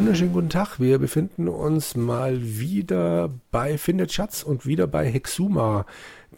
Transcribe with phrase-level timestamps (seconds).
[0.00, 0.80] wunderschönen guten Tag.
[0.80, 5.84] Wir befinden uns mal wieder bei Findet Schatz und wieder bei Hexuma.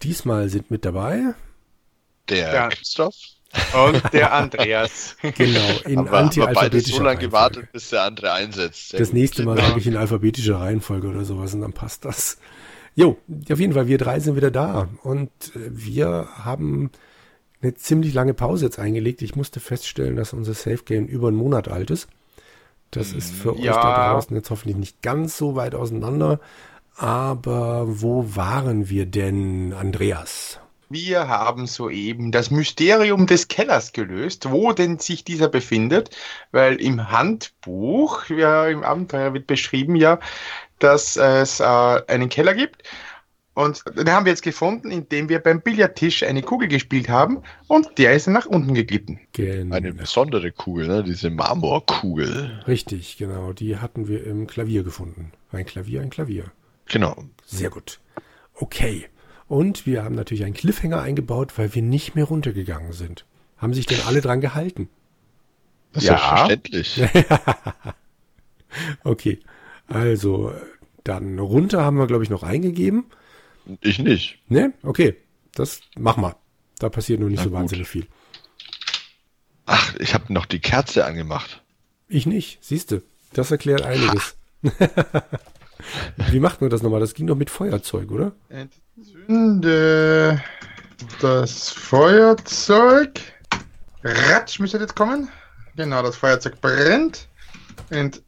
[0.03, 1.35] Diesmal sind mit dabei
[2.29, 2.69] der Ja.
[2.71, 3.15] Christoph.
[3.87, 5.17] Und der Andreas.
[5.37, 7.27] genau in Aber haben wir beide anti-alphabetischer so lange Reihenfolge.
[7.29, 8.89] gewartet, bis der andere einsetzt.
[8.89, 9.19] Sehr Das gut.
[9.19, 9.69] nächste Mal Genau.
[9.69, 12.39] sage ich in alphabetischer Reihenfolge oder sowas und dann passt das.
[12.97, 13.17] Jo,
[13.48, 16.91] auf jeden Fall, wir drei sind wieder da und äh, wir haben
[17.61, 19.23] eine ziemlich lange Pause jetzt eingelegt.
[19.23, 22.09] Ich musste feststellen, dass unser Safe Game über einen Monat alt ist.
[22.92, 23.73] Das ist für euch Ja.
[23.82, 26.41] da draußen jetzt hoffentlich nicht ganz so weit auseinander.
[26.96, 30.60] Aber wo waren wir denn, Andreas?
[30.88, 36.14] Wir haben soeben das Mysterium des Kellers gelöst, wo denn sich dieser befindet,
[36.50, 40.19] weil im Handbuch, ja, im Abenteuer wird beschrieben ja,
[40.80, 42.83] dass es äh, einen Keller gibt.
[43.55, 47.98] Und den haben wir jetzt gefunden, indem wir beim Billardtisch eine Kugel gespielt haben und
[47.98, 49.20] der ist nach unten geglitten.
[49.33, 49.75] Genau.
[49.77, 51.05] Eine besondere Kugel, ne?
[51.05, 52.62] diese Marmorkugel.
[52.67, 53.53] Richtig, genau.
[53.53, 55.33] Die hatten wir im Klavier gefunden.
[55.50, 56.47] Ein Klavier, ein Klavier.
[56.86, 57.14] Genau.
[57.45, 58.00] Sehr gut.
[58.55, 59.06] Okay.
[59.48, 63.27] Und wir haben natürlich einen Cliffhanger eingebaut, weil wir nicht mehr runtergegangen sind.
[63.58, 64.89] Haben sich denn alle dran gehalten?
[65.92, 66.47] Das ist Ja.
[66.48, 67.03] selbstverständlich.
[69.05, 69.39] Okay.
[69.86, 70.53] Also,
[71.05, 73.05] dann runter haben wir, glaube ich, noch eingegeben.
[73.80, 74.38] Ich nicht.
[74.48, 74.72] Ne?
[74.82, 75.16] Okay.
[75.55, 76.36] Das mach mal.
[76.78, 77.58] Da passiert nur nicht Na so gut.
[77.58, 78.06] wahnsinnig viel.
[79.66, 81.62] Ach, ich habe noch die Kerze angemacht.
[82.08, 82.64] Ich nicht.
[82.64, 83.02] Siehste.
[83.33, 84.36] Das erklärt einiges.
[86.30, 87.00] Wie macht man das nochmal?
[87.00, 88.33] Das ging doch mit Feuerzeug, oder?
[88.48, 90.42] Entzünde
[91.20, 93.20] das Feuerzeug.
[94.05, 95.28] Ratsch müsste jetzt kommen.
[95.77, 97.28] Genau, das Feuerzeug brennt.
[97.90, 98.18] Entzünde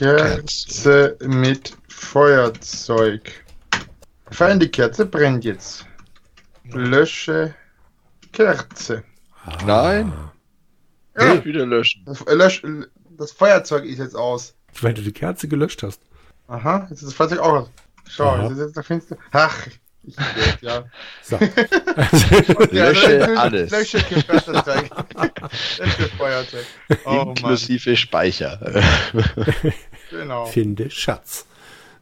[0.00, 3.44] Kerze mit Feuerzeug.
[4.30, 5.84] Fein, die Kerze brennt jetzt.
[6.72, 7.54] Lösche
[8.32, 9.04] Kerze.
[9.66, 10.10] Nein.
[11.18, 12.02] Ja, Nicht wieder löschen.
[12.06, 12.62] das, lösch,
[13.10, 14.54] das Feuerzeug ist jetzt aus.
[14.80, 16.00] Weil du die Kerze gelöscht hast.
[16.48, 17.70] Aha, jetzt ist das Feuerzeug auch aus.
[18.08, 18.42] Schau, Aha.
[18.44, 19.18] jetzt ist jetzt noch finster.
[19.32, 19.66] Ach,
[20.02, 20.84] ich weiß, ja.
[21.22, 21.36] So.
[22.70, 23.70] Lösche alles.
[23.70, 24.90] Lösche Feuerzeug.
[25.78, 26.66] Lösche Feuerzeug.
[27.04, 28.82] Oh Mann, Inklusive Speicher.
[30.10, 30.46] Genau.
[30.46, 31.46] Finde Schatz.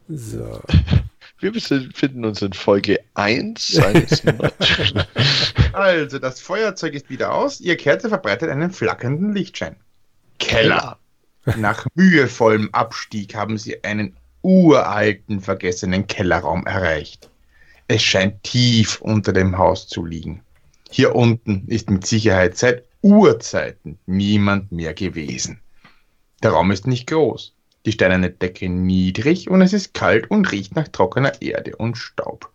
[0.07, 0.61] So.
[1.41, 4.23] Wir befinden uns in Folge 1 seines
[5.73, 7.61] Also, das Feuerzeug ist wieder aus.
[7.61, 9.77] Ihr Kerze verbreitet einen flackernden Lichtschein.
[10.39, 10.99] Keller.
[11.55, 17.29] Nach mühevollem Abstieg haben sie einen uralten, vergessenen Kellerraum erreicht.
[17.87, 20.43] Es scheint tief unter dem Haus zu liegen.
[20.91, 25.61] Hier unten ist mit Sicherheit seit Urzeiten niemand mehr gewesen.
[26.43, 27.53] Der Raum ist nicht groß,
[27.89, 32.51] die steinerne Decke niedrig und es ist kalt und riecht nach trockener Erde und Staub.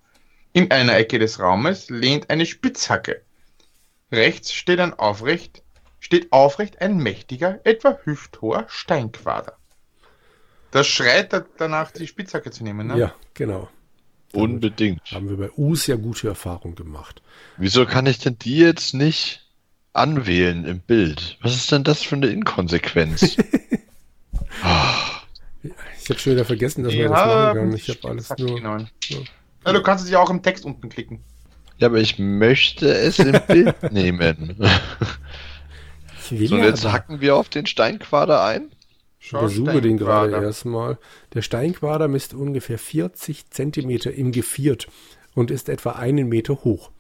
[0.53, 3.21] In einer Ecke des Raumes lehnt eine Spitzhacke.
[4.13, 5.65] Rechts steht ein aufrecht,
[5.99, 9.57] steht aufrecht ein mächtiger, etwa hüfthoher Steinquader.
[10.71, 12.97] Das schreit da- danach, die Spitzhacke zu nehmen, ne?
[12.97, 13.69] Ja, genau.
[14.33, 15.03] Unbedingt.
[15.11, 17.23] Haben wir bei Us ja gute Erfahrungen gemacht.
[17.57, 19.49] Wieso kann ich denn die jetzt nicht
[19.95, 21.39] anwählen im Bild?
[21.43, 23.37] Was ist denn das für eine Inkonsequenz?
[26.05, 27.71] Ich habe schon wieder vergessen, dass wir das Ja, machen können.
[27.73, 28.61] die Ich habe alles nur.
[28.61, 28.79] Ja.
[29.67, 31.21] Ja, du kannst es ja auch im Text unten klicken.
[31.79, 34.57] ja, aber ich möchte es im Bild nehmen.
[36.21, 38.71] So, und jetzt hacken wir auf den Steinquader ein.
[39.21, 40.99] Ich untersuche den gerade erstmal.
[41.33, 44.87] Der Steinquader misst ungefähr 40 Zentimeter im Geviert
[45.35, 46.91] und ist etwa einen Meter hoch.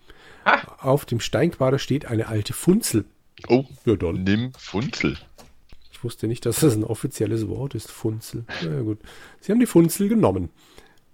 [0.46, 0.60] Ah.
[0.80, 3.04] Auf dem Steinquader steht eine alte Funzel.
[3.48, 4.24] Oh, Ja, dann.
[4.24, 5.18] nimm Funzel.
[6.04, 8.44] Ich wusste nicht, dass das ein offizielles Wort ist, Funzel.
[8.60, 8.98] Na ja, gut.
[9.40, 10.50] Sie haben die Funzel genommen.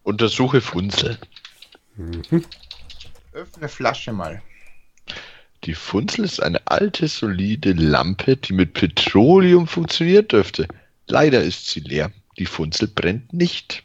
[0.03, 1.17] Untersuche Funzel.
[3.33, 4.43] Öffne Flasche mal.
[5.63, 10.67] Die Funzel ist eine alte, solide Lampe, die mit Petroleum funktioniert dürfte.
[11.07, 12.11] Leider ist sie leer.
[12.37, 13.85] Die Funzel brennt nicht.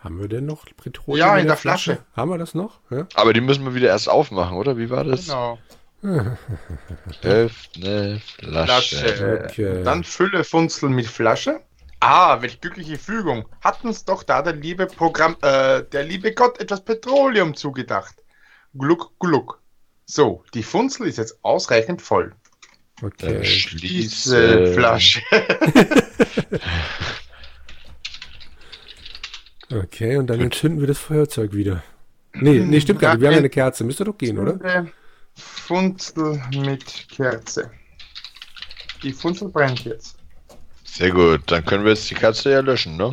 [0.00, 1.98] Haben wir denn noch Petroleum Ja, in der Flasche.
[2.14, 2.80] Haben wir das noch?
[2.88, 3.06] Ja.
[3.12, 4.78] Aber die müssen wir wieder erst aufmachen, oder?
[4.78, 5.26] Wie war das?
[5.26, 5.58] Genau.
[7.22, 8.96] Öffne Flasche.
[8.96, 9.44] Flasche.
[9.44, 9.82] Okay.
[9.82, 11.60] Dann fülle Funzel mit Flasche.
[12.00, 13.48] Ah, welch glückliche Fügung.
[13.62, 18.14] Hat uns doch da der liebe Programm, äh, der liebe Gott etwas Petroleum zugedacht.
[18.74, 19.60] Gluck, gluck.
[20.04, 22.34] So, die Funzel ist jetzt ausreichend voll.
[23.02, 23.40] Okay.
[23.40, 25.22] Diese schließe Flasche.
[29.68, 31.82] Okay, und dann entzünden wir das Feuerzeug wieder.
[32.34, 33.20] Nee, nee, stimmt gar nicht.
[33.20, 33.82] Wir haben ja eine Kerze.
[33.82, 34.86] Müsste doch gehen, oder?
[35.38, 37.70] Funzel- mit Kerze.
[39.02, 40.16] Die Funzel brennt jetzt.
[40.84, 43.10] Sehr gut, dann können wir jetzt die Katze ja löschen, ne?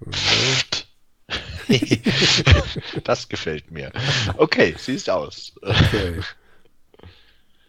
[3.04, 3.92] das gefällt mir.
[4.36, 5.52] Okay, siehst aus.
[5.62, 6.20] Okay.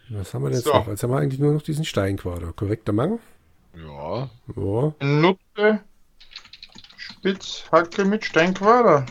[0.09, 0.73] Was haben wir denn jetzt So.
[0.73, 0.87] noch?
[0.87, 2.53] Jetzt haben wir eigentlich nur noch diesen Steinquader.
[2.53, 3.19] Korrekter Mang?
[3.75, 4.29] Ja.
[4.55, 4.93] Ja.
[5.05, 5.83] Nutte,
[6.97, 9.05] Spitzhacke mit Steinquader.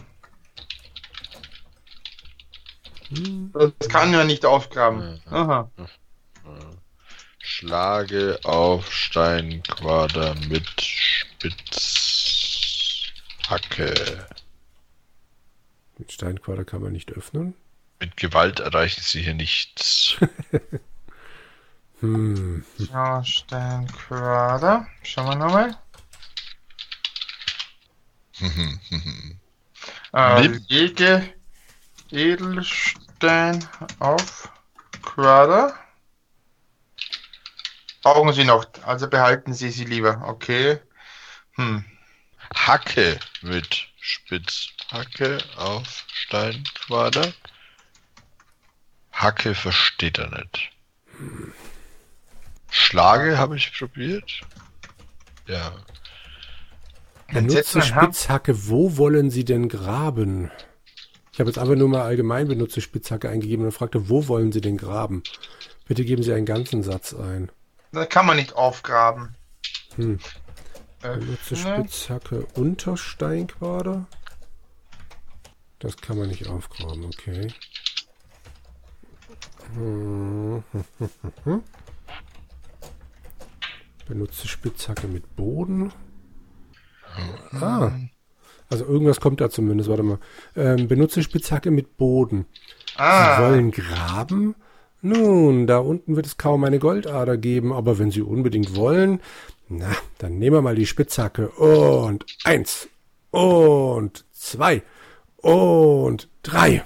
[3.10, 5.20] Das kann ja nicht aufgraben.
[5.30, 5.70] Aha.
[7.38, 11.54] Schlage auf Steinquader mit Spitzhacke.
[15.98, 17.54] Den Steinquader kann man nicht öffnen.
[18.00, 20.16] Mit Gewalt erreichen Sie hier nichts.
[22.00, 22.64] Hm.
[22.76, 24.86] Ja, Steinquader.
[25.02, 25.76] Schauen wir nochmal.
[30.12, 31.34] Äh, Nimm- lege
[32.10, 33.68] Edelstein
[33.98, 34.50] auf
[35.02, 35.74] Quader.
[38.02, 40.22] Brauchen Sie noch, also behalten Sie sie lieber.
[40.26, 40.78] Okay.
[41.56, 41.84] Hm.
[42.54, 47.32] Hacke mit Spitzhacke auf Steinquader.
[49.12, 50.70] Hacke versteht er nicht.
[52.70, 54.40] Schlage habe ich probiert.
[55.46, 55.72] Ja.
[57.32, 60.50] Dann setzen Benutze wir Hand- Spitzhacke, wo wollen Sie denn graben?
[61.38, 64.60] Ich habe jetzt einfach nur mal allgemein benutze Spitzhacke eingegeben und fragte, wo wollen Sie
[64.60, 65.22] denn graben?
[65.86, 67.52] Bitte geben Sie einen ganzen Satz ein.
[67.92, 69.36] Da kann man nicht aufgraben.
[69.94, 70.18] Hm.
[71.00, 71.74] Benutze Öffne.
[71.76, 74.08] Spitzhacke unter Steinquader.
[75.78, 77.52] Das kann man nicht aufgraben, okay.
[79.74, 80.64] Hm.
[84.08, 85.92] Benutze Spitzhacke mit Boden.
[87.52, 87.92] Ah.
[88.70, 90.18] Also irgendwas kommt da zumindest, warte mal.
[90.56, 92.46] Ähm, benutze Spitzhacke mit Boden.
[92.88, 94.54] Sie Ah, wollen graben?
[95.00, 99.20] Nun, da unten wird es kaum eine Goldader geben, aber wenn Sie unbedingt wollen,
[99.68, 101.48] na, dann nehmen wir mal die Spitzhacke.
[101.50, 102.88] Und eins,
[103.30, 104.82] und zwei,
[105.36, 106.84] und drei.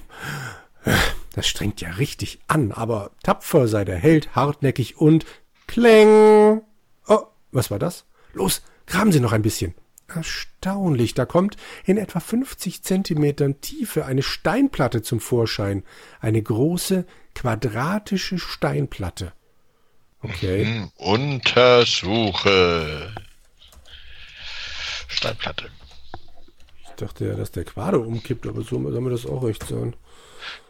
[1.34, 5.24] Das strengt ja richtig an, aber tapfer sei der Held, hartnäckig und
[5.66, 6.60] kling.
[7.08, 8.04] Oh, was war das?
[8.34, 9.74] Los, graben Sie noch ein bisschen.
[10.14, 15.84] Erstaunlich, da kommt in etwa 50 Zentimetern Tiefe eine Steinplatte zum Vorschein.
[16.20, 19.32] Eine große, quadratische Steinplatte.
[20.20, 20.64] Okay.
[20.64, 22.34] Hm, Untersuche.
[25.08, 25.70] Steinplatte.
[26.84, 29.96] Ich dachte ja, dass der Quader umkippt, aber so soll mir das auch recht sein.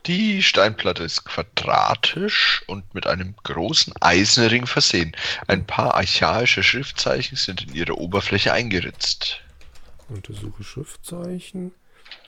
[0.06, 5.16] Die Steinplatte ist quadratisch und mit einem großen Eisenring versehen.
[5.46, 9.40] Ein paar archaische Schriftzeichen sind in ihrer Oberfläche eingeritzt.
[10.08, 11.72] Untersuche Schriftzeichen.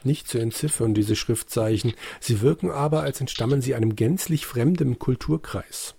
[0.03, 1.95] Nicht zu entziffern, diese Schriftzeichen.
[2.21, 5.95] Sie wirken aber, als entstammen sie einem gänzlich fremden Kulturkreis.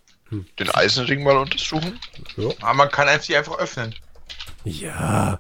[0.60, 2.00] Den Eisenring mal untersuchen?
[2.36, 2.50] Ja.
[2.62, 3.94] aber man kann sie einfach öffnen.
[4.64, 5.40] ja,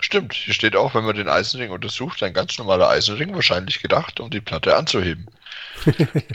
[0.00, 4.18] Stimmt, hier steht auch, wenn man den Eisenring untersucht, ein ganz normaler Eisenring, wahrscheinlich gedacht,
[4.20, 5.26] um die Platte anzuheben.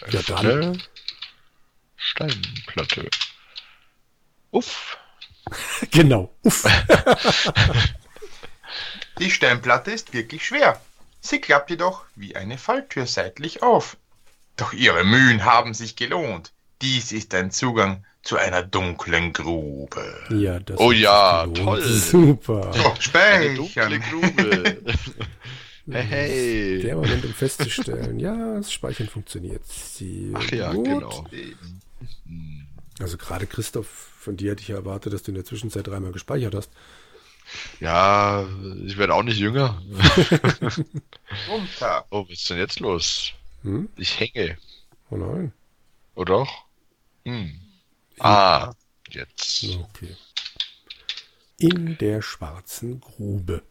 [0.10, 0.82] ja dann.
[1.98, 3.10] Steinplatte.
[4.52, 4.98] Uff.
[5.92, 6.34] Genau.
[6.42, 6.66] Uff.
[9.20, 10.82] Die Steinplatte ist wirklich schwer.
[11.22, 13.96] Sie klappt jedoch wie eine Falltür seitlich auf.
[14.58, 16.52] Doch ihre Mühen haben sich gelohnt.
[16.82, 20.04] Dies ist ein Zugang zu einer dunklen Grube.
[20.30, 21.82] Ja, das Oh ja, toll.
[21.84, 22.74] Super.
[22.74, 22.80] So,
[23.14, 24.02] Eine dunkle speichern.
[24.02, 24.82] Grube.
[25.92, 26.82] hey.
[26.82, 29.66] Der Moment, um festzustellen, ja, das Speichern funktioniert.
[29.68, 30.86] Sehr Ach ja, gut.
[30.86, 31.26] genau.
[33.00, 33.88] Also gerade Christoph,
[34.20, 36.72] von dir hätte ich ja erwartet, dass du in der Zwischenzeit dreimal gespeichert hast.
[37.80, 38.48] Ja,
[38.86, 39.82] ich werde auch nicht jünger.
[42.10, 43.34] Oh, was ist denn jetzt los?
[43.64, 43.90] Hm?
[43.98, 44.58] Ich hänge.
[45.10, 45.52] Oh nein.
[46.16, 46.65] Oder doch?
[47.26, 47.60] Hm.
[48.20, 48.74] Ah,
[49.10, 49.66] jetzt.
[49.66, 50.16] Okay.
[51.58, 53.64] In der schwarzen Grube.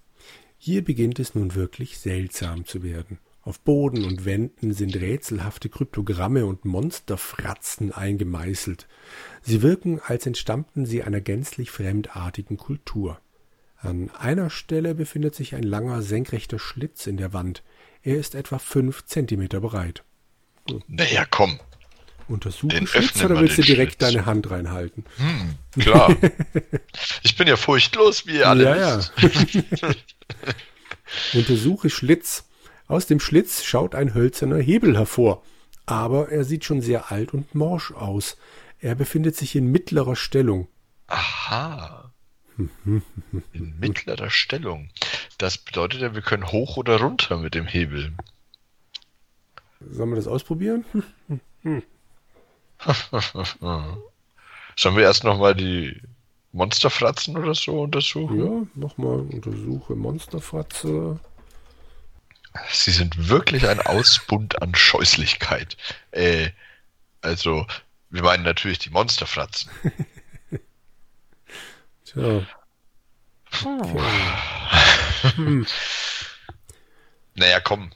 [0.58, 3.18] Hier beginnt es nun wirklich seltsam zu werden.
[3.42, 8.88] Auf Boden und Wänden sind rätselhafte Kryptogramme und Monsterfratzen eingemeißelt.
[9.42, 13.20] Sie wirken, als entstammten sie einer gänzlich fremdartigen Kultur.
[13.76, 17.62] An einer Stelle befindet sich ein langer, senkrechter Schlitz in der Wand.
[18.02, 20.02] Er ist etwa fünf Zentimeter breit.
[20.88, 21.60] Naja, komm.
[22.28, 24.12] Untersuchen Schlitz oder willst du direkt Schlitz.
[24.12, 25.04] deine Hand reinhalten?
[25.16, 26.14] Hm, klar.
[27.22, 29.00] ich bin ja furchtlos, wie ihr alle Ja, ja.
[31.34, 32.44] Untersuche Schlitz.
[32.86, 35.42] Aus dem Schlitz schaut ein hölzerner Hebel hervor.
[35.86, 38.36] Aber er sieht schon sehr alt und morsch aus.
[38.80, 40.68] Er befindet sich in mittlerer Stellung.
[41.06, 42.12] Aha.
[43.52, 44.88] In mittlerer Stellung.
[45.38, 48.12] Das bedeutet ja, wir können hoch oder runter mit dem Hebel.
[49.80, 50.84] Sollen wir das ausprobieren?
[54.76, 56.00] Sollen wir erst nochmal die
[56.52, 58.38] Monsterfratzen oder so untersuchen?
[58.38, 61.18] Ja, nochmal untersuche Monsterfratze.
[62.70, 65.76] Sie sind wirklich ein Ausbund an Scheußlichkeit.
[66.12, 66.50] Äh,
[67.22, 67.66] also,
[68.10, 69.70] Wir meinen natürlich die Monsterfratzen.
[72.04, 72.46] Tja.
[73.64, 74.02] Okay.
[75.36, 75.66] Hm.
[77.34, 77.90] Naja, komm.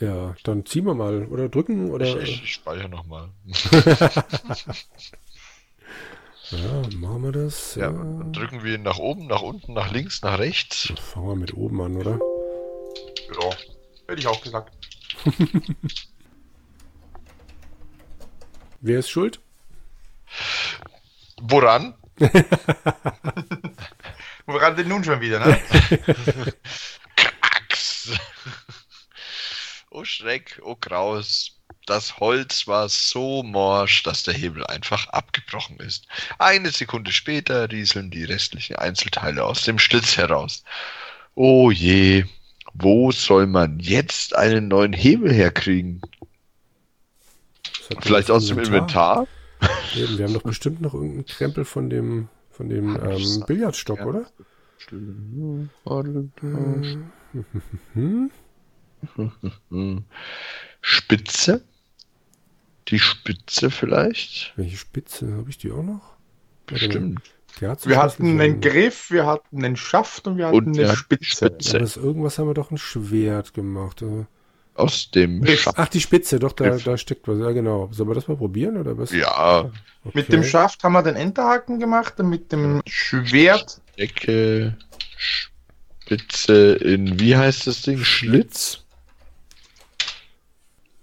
[0.00, 1.26] Ja, dann ziehen wir mal.
[1.26, 2.06] Oder drücken oder.
[2.06, 3.28] Ich, ich speichere nochmal.
[6.50, 7.76] Ja, machen wir das.
[7.76, 10.92] Ja, dann drücken wir ihn nach oben, nach unten, nach links, nach rechts.
[11.12, 12.18] Fangen wir mit oben an, oder?
[13.40, 13.50] Ja,
[14.08, 14.72] hätte ich auch gesagt.
[18.80, 19.38] Wer ist schuld?
[21.40, 21.94] Woran?
[24.46, 25.56] Woran denn nun schon wieder, ne?
[27.14, 28.10] Krax.
[29.92, 31.56] Oh Schreck, oh Graus.
[31.84, 36.06] Das Holz war so morsch, dass der Hebel einfach abgebrochen ist.
[36.38, 40.62] Eine Sekunde später rieseln die restlichen Einzelteile aus dem Schlitz heraus.
[41.34, 42.24] Oh je,
[42.72, 46.00] wo soll man jetzt einen neuen Hebel herkriegen?
[48.00, 49.26] Vielleicht aus dem Inventar?
[49.96, 54.30] Eben, wir haben doch bestimmt noch irgendeinen Krempel von dem, von dem ähm, Billardstock, oder?
[57.94, 58.30] Hm?
[60.80, 61.62] Spitze?
[62.88, 64.52] Die Spitze vielleicht?
[64.56, 65.32] Welche Spitze?
[65.36, 66.16] Habe ich die auch noch?
[66.66, 67.20] Bestimmt.
[67.60, 70.96] Hat Wir hatten einen Griff, wir hatten einen Schaft und wir hatten Und eine ja,
[70.96, 71.46] Spitze.
[71.46, 71.76] Spitze.
[71.76, 74.02] Aber aus irgendwas haben wir doch ein Schwert gemacht.
[74.74, 75.62] Aus dem Griff.
[75.62, 75.78] Schaft.
[75.78, 76.84] Ach, die Spitze, doch, da, Griff.
[76.84, 77.38] da steckt was.
[77.38, 77.88] Ja, genau.
[77.92, 79.10] Sollen wir das mal probieren, oder was?
[79.12, 79.70] Ja,
[80.02, 80.18] Okay.
[80.18, 84.78] Mit dem Schaft haben wir den Enterhaken gemacht und mit dem Schwert Decke,
[85.18, 87.98] Spitze in, wie heißt das Ding?
[87.98, 88.82] Schlitz?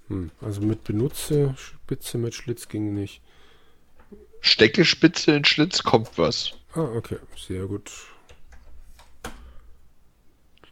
[0.07, 3.21] Hm, also mit Benutze, Spitze mit Schlitz ging nicht.
[4.41, 6.53] Stecke, Spitze in Schlitz, kommt was.
[6.73, 7.91] Ah, okay, sehr gut.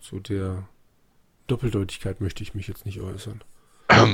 [0.01, 0.67] Zu der
[1.47, 3.43] Doppeldeutigkeit möchte ich mich jetzt nicht äußern.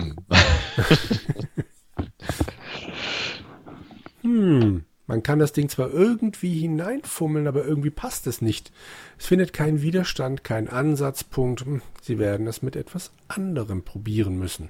[4.22, 8.72] Hm, man kann das Ding zwar irgendwie hineinfummeln, aber irgendwie passt es nicht.
[9.18, 11.66] Es findet keinen Widerstand, keinen Ansatzpunkt.
[11.66, 14.70] Hm, Sie werden es mit etwas anderem probieren müssen.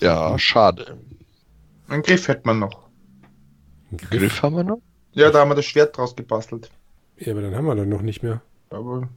[0.00, 0.98] Ja, schade.
[1.88, 2.88] einen Griff hätte man noch.
[3.90, 4.20] Ein Griff.
[4.20, 4.80] Griff haben wir noch?
[5.12, 6.70] Ja, da haben wir das Schwert draus gebastelt.
[7.16, 8.42] Ja, aber dann haben wir dann noch nicht mehr.
[8.70, 9.08] Aber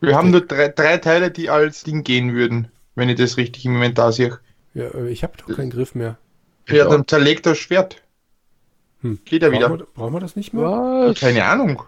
[0.00, 3.64] wir haben nur drei, drei Teile, die als Ding gehen würden, wenn ich das richtig
[3.64, 4.38] im Inventar sehe.
[4.74, 6.18] Ja, ich habe doch keinen Griff mehr.
[6.68, 8.02] Ja, dann zerlegt das Schwert.
[9.00, 9.18] Hm.
[9.24, 9.68] Geht ja wieder.
[9.68, 10.64] Brauchen wir, brauchen wir das nicht mehr?
[10.64, 11.18] Was?
[11.18, 11.82] Keine Ahnung.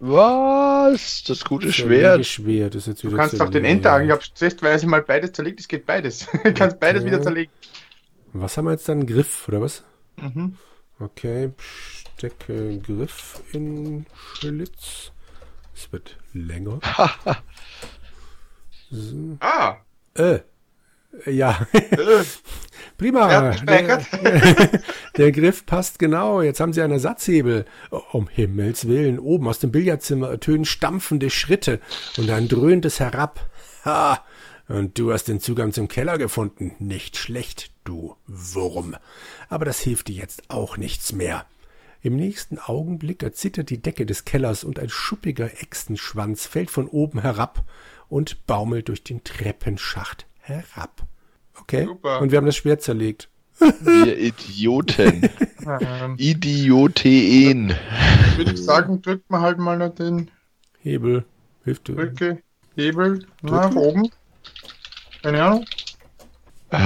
[0.00, 1.24] Was?
[1.24, 2.24] Das gute Schwert.
[2.24, 3.64] Schwert ist jetzt Du wieder kannst doch den.
[3.66, 6.26] Enterhaken, ich hab's testweise mal beides zerlegt, es geht beides.
[6.42, 7.10] Du kannst beides Okay.
[7.12, 7.52] wieder zerlegen.
[8.32, 9.06] Was haben wir jetzt dann?
[9.06, 9.84] Griff, oder was?
[10.16, 10.56] Mhm.
[10.98, 11.50] Okay,
[12.16, 15.12] stecke Griff in Schlitz.
[15.74, 16.80] Es wird länger.
[18.90, 19.36] so.
[19.40, 19.76] Ah,
[20.14, 20.40] Äh,
[21.26, 21.66] ja,
[22.98, 23.30] prima.
[23.30, 24.04] Er Der,
[25.16, 26.42] der Griff passt genau.
[26.42, 27.64] Jetzt haben Sie einen Ersatzhebel.
[28.12, 29.18] Um Himmels Willen.
[29.18, 31.80] Oben aus dem Billardzimmer ertönen stampfende Schritte
[32.16, 33.50] und ein dröhnendes Herab.
[33.84, 34.24] Ha!
[34.68, 36.76] Und du hast den Zugang zum Keller gefunden.
[36.78, 38.96] Nicht schlecht, du Wurm.
[39.48, 41.44] Aber das hilft dir jetzt auch nichts mehr.
[42.02, 47.20] Im nächsten Augenblick erzittert die Decke des Kellers und ein schuppiger Echsenschwanz fällt von oben
[47.20, 47.64] herab
[48.08, 51.02] und baumelt durch den Treppenschacht herab.
[51.58, 51.84] Okay.
[51.86, 52.20] Super.
[52.20, 53.28] Und wir haben das Schwert zerlegt.
[53.82, 55.28] Wir Idioten.
[55.66, 57.74] ähm, Idioteen.
[58.36, 60.30] würde ich sagen, drückt man halt mal noch den
[60.78, 61.24] Hebel.
[61.64, 61.96] Hilft dir.
[61.96, 62.42] Drücke,
[62.74, 64.10] Hebel nach oben.
[65.22, 65.66] Keine Ahnung.
[66.70, 66.76] Äh,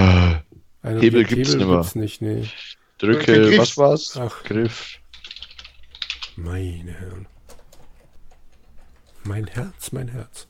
[0.82, 1.76] Ein Hebel gibt's nimmer.
[1.76, 2.48] gibt's nicht, nee.
[2.98, 3.58] Drücke, Griff.
[3.58, 4.16] was war's?
[4.16, 4.42] Ach.
[4.42, 4.98] Griff.
[6.36, 7.26] Meine Herren.
[9.22, 10.48] Mein Herz, mein Herz.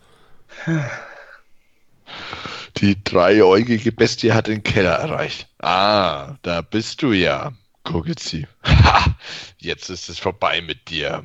[2.84, 5.48] Die dreieugige Bestie hat den Keller erreicht.
[5.58, 7.54] Ah, da bist du ja.
[7.82, 8.46] Gucket sie.
[8.62, 9.16] Ha!
[9.56, 11.24] Jetzt ist es vorbei mit dir.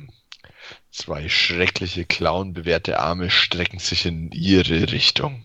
[0.90, 5.44] Zwei schreckliche, clownbewehrte Arme strecken sich in ihre Richtung.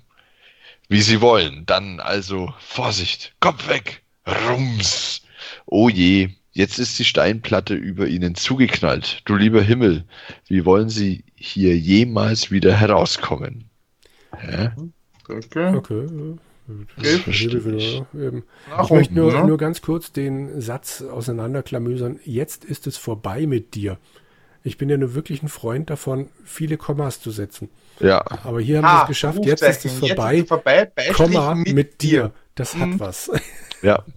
[0.88, 1.65] Wie sie wollen.
[1.65, 3.34] Dann also Vorsicht.
[3.41, 4.01] Kopf weg.
[4.25, 5.22] Rums.
[5.65, 6.29] Oh je.
[6.53, 9.22] Jetzt ist die Steinplatte über ihnen zugeknallt.
[9.25, 10.05] Du lieber Himmel.
[10.48, 13.69] Wie wollen sie hier jemals wieder herauskommen?
[14.39, 14.72] Hä?
[15.27, 15.74] Drücke.
[15.75, 16.08] Okay.
[16.98, 17.20] Das Hebel
[17.62, 18.89] verstehe ich.
[18.89, 19.46] möchte nur, ne?
[19.46, 22.20] nur ganz kurz den Satz auseinanderklamüsern.
[22.24, 23.98] Jetzt ist es vorbei mit dir.
[24.63, 27.70] Ich bin ja nur wirklich ein Freund davon, viele Kommas zu setzen.
[28.00, 28.25] Ja.
[28.44, 29.46] Aber hier haben wir Ah, es geschafft.
[29.46, 30.38] Jetzt ist es vorbei.
[30.38, 30.91] Jetzt ist es vorbei.
[31.13, 32.32] Komma mit, dir.
[32.55, 33.00] Das hat Mhm.
[33.00, 33.32] was.
[33.82, 34.03] Ja.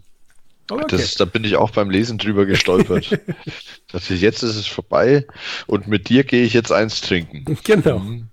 [0.71, 0.85] Okay.
[0.99, 3.19] Das, da bin ich auch beim Lesen drüber gestolpert.
[3.91, 5.27] Dachte, jetzt ist es vorbei
[5.67, 7.57] und mit dir gehe ich jetzt eins trinken.
[7.65, 8.01] Genau.
[8.01, 8.29] Mhm.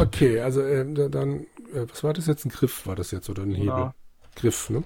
[0.00, 2.44] Okay, also äh, da- dann, äh, was war das jetzt?
[2.44, 3.66] Ein Griff war das jetzt oder ein Hebel?
[3.66, 3.94] Ja.
[4.36, 4.84] Griff, ne?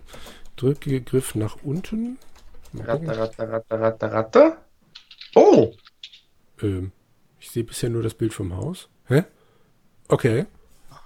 [0.56, 2.18] drücke Griff nach unten.
[2.74, 4.56] Ratter, ratter, ratter, ratter, ratter.
[5.34, 5.72] Oh,
[6.62, 6.92] Ähm,
[7.40, 8.88] ich sehe bisher nur das Bild vom Haus.
[9.06, 9.24] Hä?
[10.08, 10.46] Okay,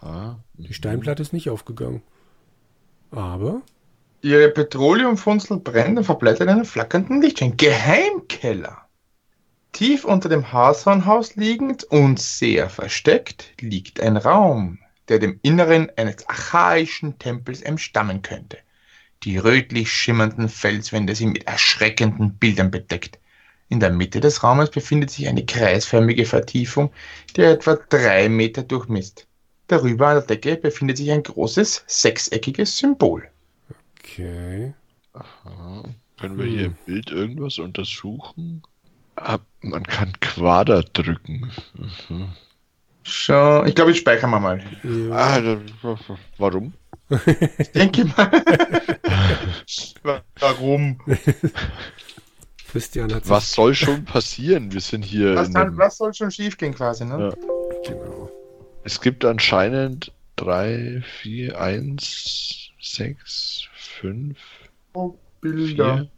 [0.03, 2.03] Ah, die Steinplatte ist nicht aufgegangen.
[3.11, 3.63] Aber,
[4.23, 7.57] ihre Petroleumfunzel brennt und verbleibt in einem flackernden Lichtschein.
[7.57, 8.89] Geheimkeller.
[9.73, 16.29] Tief unter dem Hashornhaus liegend und sehr versteckt liegt ein Raum, der dem Inneren eines
[16.29, 18.59] archaischen Tempels entstammen könnte.
[19.23, 23.19] Die rötlich schimmernden Felswände sind mit erschreckenden Bildern bedeckt.
[23.69, 26.93] In der Mitte des Raumes befindet sich eine kreisförmige Vertiefung,
[27.37, 29.27] die etwa drei Meter durchmisst.
[29.67, 33.29] Darüber an der Decke befindet sich ein großes sechseckiges Symbol.
[33.99, 34.75] okay.
[35.13, 35.83] aha.
[36.19, 38.63] Können wir hier im Bild irgendwas untersuchen?
[39.17, 41.51] Ah, man kann Quader drücken.
[42.09, 42.33] Mhm.
[43.09, 44.63] Schau, ich glaube, ich speichere mal mal.
[44.83, 45.57] Ja, Ah,
[46.39, 46.73] warum?
[47.59, 48.31] Ich denke mal.
[50.41, 50.99] Warum?
[52.69, 54.73] Christian hat Was soll schon passieren?
[54.73, 57.31] Wir sind hier Was, in kann, einem, was soll schon schief gehen quasi, ne?
[57.31, 57.89] Ja.
[57.89, 58.29] genau.
[58.83, 64.39] Es gibt anscheinend drei, vier, eins, sechs, fünf,
[64.95, 65.97] Oh, Bilder.
[65.97, 66.11] vier,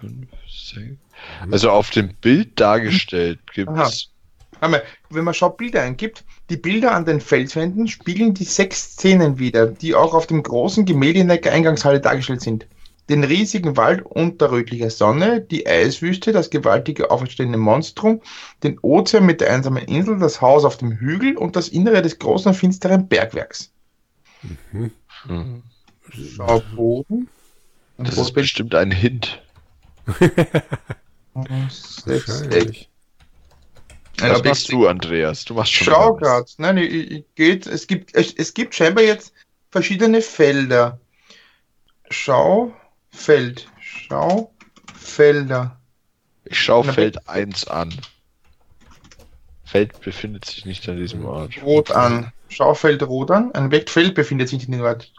[0.00, 0.96] fünf, sechs.
[1.50, 4.10] Also auf dem Bild dargestellt gibt es.
[5.10, 9.68] Wenn man schaut Bilder eingibt, die Bilder an den Felswänden spiegeln die sechs Szenen wider,
[9.68, 12.66] die auch auf dem großen Gemälde in der Eingangshalle dargestellt sind.
[13.08, 18.20] Den riesigen Wald unter rötlicher Sonne, die Eiswüste, das gewaltige auferstehende Monstrum,
[18.62, 22.18] den Ozean mit der einsamen Insel, das Haus auf dem Hügel und das Innere des
[22.18, 23.72] großen finsteren Bergwerks.
[24.72, 25.62] Hm.
[26.10, 27.28] Schau Boden.
[27.96, 29.42] Das ist bestimmt ein Hint.
[34.20, 35.44] Was Objekt- machst du, Andreas?
[35.44, 36.18] Du machst schon Schau.
[36.58, 39.32] Nein, ich, ich, geht, es, gibt, es, es gibt scheinbar jetzt
[39.70, 40.98] verschiedene Felder.
[42.10, 42.74] Schau,
[43.10, 43.68] Feld.
[43.80, 44.52] Schau,
[44.94, 45.78] Felder.
[46.44, 47.94] Ich schaue Na, Feld 1 an.
[49.64, 51.62] Feld befindet sich nicht an diesem Ort.
[51.62, 52.32] Rot an.
[52.48, 53.52] Schau Feld rot an.
[53.52, 55.12] Ein Objektfeld befindet sich in den Ort.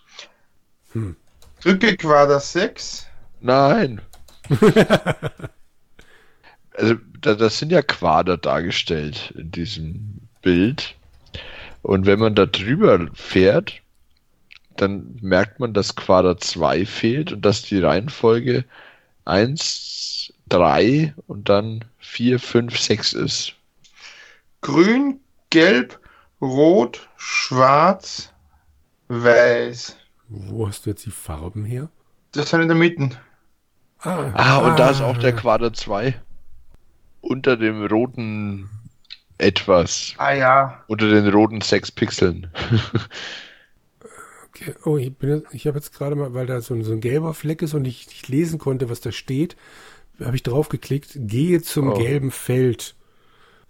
[0.92, 1.16] Hm.
[1.62, 3.08] Drücke Quader 6.
[3.40, 4.02] Nein.
[6.74, 10.96] also, da, das sind ja Quader dargestellt in diesem Bild.
[11.82, 13.82] Und wenn man da drüber fährt,
[14.78, 18.66] dann merkt man, dass Quader 2 fehlt und dass die Reihenfolge
[19.26, 23.54] 1, 3 und dann 4, 5, 6 ist.
[24.62, 26.00] Grün, Gelb,
[26.42, 28.32] Rot, Schwarz,
[29.08, 29.98] Weiß.
[30.30, 31.90] Wo hast du jetzt die Farben her?
[32.32, 33.10] Das sind in der Mitte.
[34.00, 36.16] Ah, Ah, und da ist auch der Quader 2.
[37.22, 38.70] Unter dem roten
[39.38, 40.14] etwas.
[40.18, 40.84] Ah ja.
[40.88, 42.48] Unter den roten 6 Pixeln.
[44.54, 44.74] Okay.
[44.84, 47.00] Oh, ich, bin jetzt- ich habe jetzt gerade mal, weil da so, ein- so ein
[47.00, 49.56] gelber Fleck ist und ich nicht lesen konnte, was da steht,
[50.20, 51.94] habe ich drauf geklickt, gehe zum Oh.
[51.98, 52.96] gelben Feld.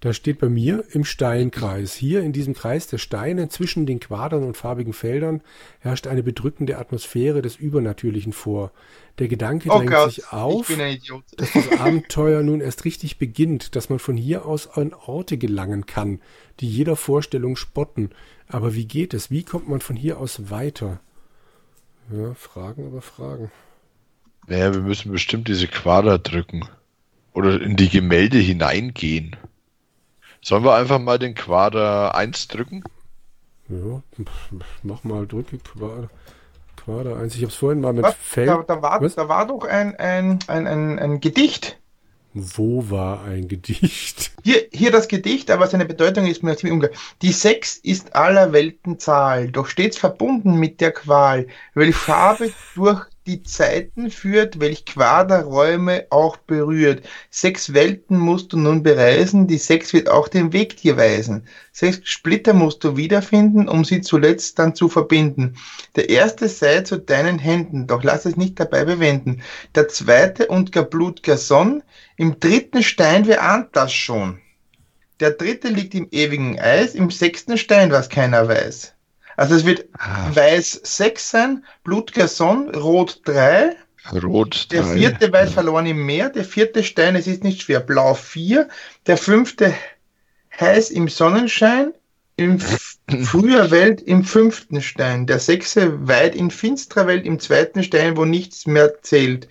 [0.02, 1.94] Da steht bei mir im Steinkreis.
[1.94, 5.42] Hier in diesem Kreis der Steine zwischen den Quadern und farbigen Feldern
[5.80, 8.72] herrscht eine bedrückende Atmosphäre des Übernatürlichen vor.
[9.20, 11.24] Der Gedanke Oh drängt Gott, sich ich auf, bin ein Idiot.
[11.38, 15.86] dass das Abenteuer nun erst richtig beginnt, dass man von hier aus an Orte gelangen
[15.86, 16.20] kann,
[16.60, 18.10] die jeder Vorstellung spotten.
[18.48, 19.30] Aber wie geht es?
[19.30, 21.00] Wie kommt man von hier aus weiter?
[22.12, 23.52] Ja, Fragen aber Fragen.
[24.48, 26.68] Naja, wir müssen bestimmt diese Quader drücken.
[27.34, 29.36] Oder in die Gemälde hineingehen.
[30.44, 32.84] Sollen wir einfach mal den Quader 1 drücken?
[33.70, 34.02] Ja,
[34.82, 36.10] mach mal, drücke Quader,
[36.78, 37.36] Quader 1.
[37.36, 38.16] Ich habe es vorhin mal mit Was?
[38.16, 38.50] Feld.
[38.50, 39.16] Da, da, war, Was?
[39.16, 41.78] da war doch ein, ein, ein, ein, ein Gedicht.
[42.34, 44.32] Wo war ein Gedicht?
[44.44, 46.92] Hier, hier das Gedicht, aber seine Bedeutung ist mir ziemlich unklar.
[47.22, 53.06] Die Sechs ist aller Welten Zahl, doch stets verbunden mit der Qual, welch Farbe durch
[53.28, 57.04] die Zeiten führt, welch Quaderräume auch berührt.
[57.30, 61.48] Sechs Welten musst du nun bereisen, die Sechs wird auch den Weg dir weisen.
[61.72, 65.56] Sechs Splitter musst du wiederfinden, um sie zuletzt dann zu verbinden.
[65.96, 69.44] Der erste sei zu deinen Händen, doch lass es nicht dabei bewenden.
[69.76, 71.84] Der zweite und gar blutger Sonn,
[72.18, 74.40] im dritten Stein, wer ahnt das schon?
[75.20, 78.96] Der dritte liegt im ewigen Eis, im sechsten Stein, was keiner weiß.
[79.42, 83.76] Also es wird Ah, weiß 6 sein, blutger Sonn, rot 3,
[84.22, 84.94] Rot der 3.
[84.94, 88.70] vierte weit verloren im Meer, der vierte Stein, es ist nicht schwer, blau 4,
[89.08, 89.74] der fünfte
[90.60, 91.92] heiß im Sonnenschein,
[92.36, 92.60] im
[93.24, 98.26] früher Welt im fünften Stein, der sechste weit in finsterer Welt im zweiten Stein, wo
[98.26, 99.48] nichts mehr zählt.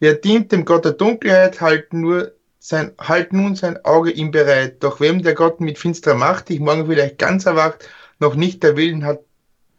[0.00, 4.82] Wer dient dem Gott der Dunkelheit, halt nur sein, halt nun sein Auge ihm bereit.
[4.82, 7.88] Doch wem der Gott mit finsterer Macht dich morgen vielleicht ganz erwacht,
[8.18, 9.20] noch nicht der Willen hat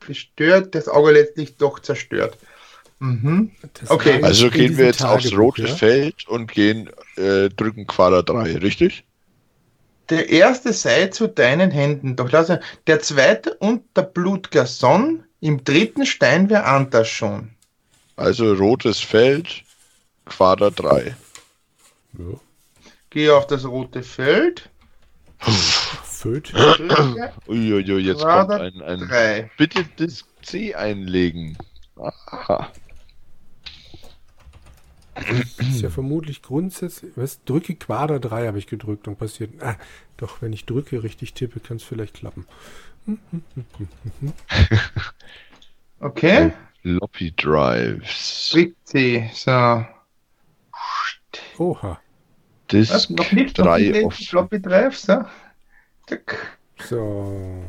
[0.05, 2.37] bestört, das Auge letztlich doch zerstört.
[2.99, 3.51] Mhm.
[3.79, 4.21] Das Okay.
[4.21, 5.75] Also gehen wir jetzt aufs Tagebuch, rote ja?
[5.75, 9.03] Feld und gehen, äh, drücken Quader 3, richtig?
[10.09, 15.63] Der erste sei zu deinen Händen, doch lass er- der zweite und der Blutgason, im
[15.63, 17.51] dritten Stein wer anders schon.
[18.15, 19.63] Also rotes Feld,
[20.25, 21.15] Quader 3.
[22.17, 22.25] Ja.
[23.11, 24.69] Gehe auf das rote Feld.
[26.19, 26.51] Föt.
[27.47, 29.07] Uiuiui, jetzt Quader kommt ein, ein.
[29.07, 29.49] drei.
[29.57, 31.57] Bitte das C einlegen.
[31.95, 32.73] Aha.
[35.59, 37.13] ist ja vermutlich grundsätzlich.
[37.15, 37.41] Was?
[37.45, 39.63] Drücke Quader 3 habe ich gedrückt und passiert.
[39.63, 39.77] Ah,
[40.17, 42.45] doch, wenn ich drücke, richtig tippe, kann es vielleicht klappen.
[46.01, 46.53] Okay.
[46.81, 48.55] Floppy Drives.
[48.85, 49.29] C.
[49.33, 49.85] So.
[51.57, 51.99] Oha.
[52.71, 53.09] Disk Was?
[53.09, 53.57] Noch nicht?
[53.57, 54.25] Noch 3 nicht offen.
[54.25, 54.97] Floppy Drive.
[54.97, 55.25] So.
[56.09, 56.57] Zack.
[56.87, 57.63] So.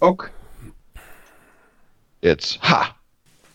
[0.00, 0.30] Okay.
[2.22, 2.62] Jetzt.
[2.62, 2.96] Ha!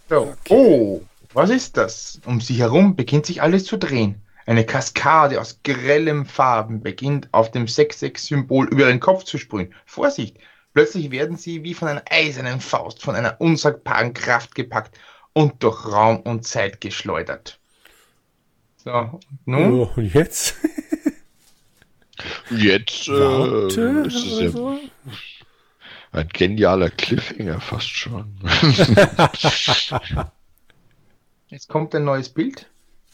[0.08, 0.36] So.
[0.50, 1.02] Oh,
[1.34, 2.22] was ist das?
[2.28, 4.22] Um sie herum beginnt sich alles zu drehen.
[4.46, 9.74] Eine Kaskade aus grellem Farben beginnt auf dem 6-6-Symbol über den Kopf zu sprühen.
[9.88, 10.38] Vorsicht!
[10.76, 14.96] Plötzlich werden sie wie von einer eisernen Faust, von einer unsagbaren Kraft gepackt
[15.34, 17.60] und durch Raum und Zeit geschleudert.
[18.78, 19.74] So, nun?
[19.74, 20.56] Oh, und jetzt?
[22.58, 24.80] Jetzt äh, Warte, ist es oder ja so?
[26.12, 28.36] ein genialer Cliffhanger fast schon.
[31.50, 32.68] Jetzt kommt ein neues Bild.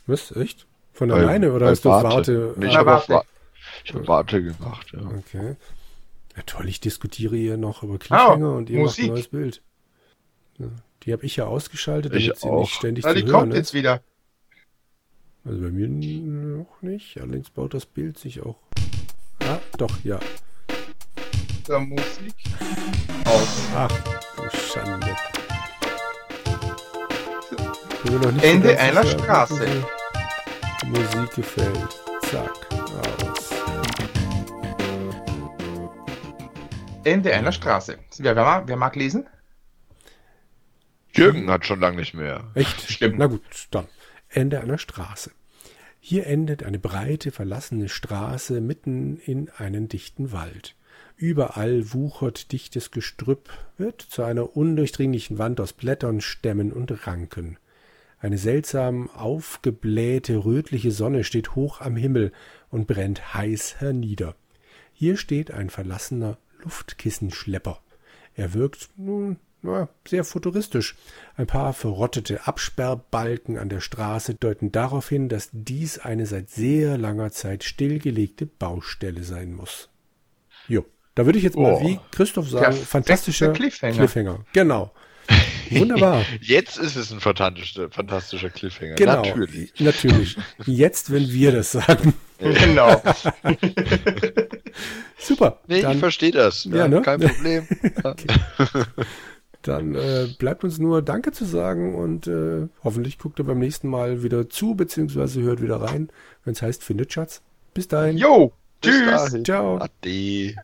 [0.07, 0.31] Was?
[0.35, 0.65] Echt?
[0.93, 2.53] Von Bei- alleine oder bei hast du Warte?
[2.57, 3.21] Nee, ich Ah, habe Warte.
[3.85, 4.99] Ich hab Warte gemacht, ja.
[5.01, 5.55] Okay.
[6.35, 9.05] Ja, toll, ich diskutiere hier noch über Cliffhanger Oh, und ihr Musik.
[9.05, 9.61] macht ein neues Bild.
[10.57, 10.67] Ja,
[11.03, 12.59] die habe ich ja ausgeschaltet, Ich damit sie auch.
[12.61, 13.57] nicht ständig Ah, zu die hören kommt ist.
[13.59, 14.01] jetzt wieder.
[15.45, 17.17] Also bei mir noch nicht.
[17.19, 18.57] Allerdings baut das Bild sich auch.
[19.79, 20.19] Doch, ja.
[21.65, 22.35] Der Musik.
[23.23, 23.69] Aus.
[23.73, 23.89] Ach,
[24.35, 25.15] du Schande.
[28.41, 29.85] Ende einer sicher, Straße.
[30.85, 31.89] Musik gefällt.
[32.23, 32.51] Zack,
[33.23, 33.51] aus.
[37.05, 37.99] Ende einer Straße.
[38.17, 39.27] Wer, wer, mag, wer mag lesen?
[41.13, 42.51] Jürgen hat schon lange nicht mehr.
[42.53, 42.81] Echt?
[42.91, 43.17] Stimmt.
[43.17, 43.87] Na gut, dann.
[44.27, 45.31] Ende einer Straße.
[45.99, 50.75] Hier endet eine breite, verlassene Straße mitten in einen dichten Wald.
[51.17, 57.57] Überall wuchert dichtes Gestrüpp, wird zu einer undurchdringlichen Wand aus Blättern, Stämmen und Ranken.
[58.19, 62.31] Eine seltsam aufgeblähte rötliche Sonne steht hoch am Himmel
[62.69, 64.35] und brennt heiß hernieder.
[64.93, 67.81] Hier steht ein verlassener Luftkissenschlepper.
[68.35, 69.37] Er wirkt nun
[70.07, 70.95] sehr futuristisch.
[71.35, 76.97] Ein paar verrottete Absperrbalken an der Straße deuten darauf hin, dass dies eine seit sehr
[76.97, 79.89] langer Zeit stillgelegte Baustelle sein muss.
[80.67, 81.81] Jo, da würde ich jetzt mal Oh.
[81.81, 83.95] wie Christoph sagen, Perfekter fantastischer Cliffhanger.
[83.97, 84.45] Cliffhanger.
[84.53, 84.91] Genau.
[85.69, 86.23] Wunderbar.
[86.41, 88.95] Jetzt ist es ein fantastischer, fantastischer Cliffhanger.
[88.95, 89.21] Genau.
[89.23, 89.71] Natürlich.
[89.79, 90.37] Natürlich.
[90.65, 92.15] Jetzt, wenn wir das sagen.
[92.39, 92.99] Genau.
[95.19, 95.59] Super.
[95.67, 96.63] Nee, ich dann verstehe das.
[96.65, 97.03] Ja, ne?
[97.03, 97.67] Kein Problem.
[99.61, 103.89] dann äh, bleibt uns nur Danke zu sagen und äh, hoffentlich guckt ihr beim nächsten
[103.89, 106.09] Mal wieder zu, beziehungsweise hört wieder rein,
[106.45, 107.41] wenn es heißt, findet Schatz.
[107.73, 108.17] Bis dahin.
[108.17, 109.05] Jo, tschüss.
[109.05, 109.45] dahin.
[109.45, 109.77] Ciao.
[109.77, 110.55] Ade.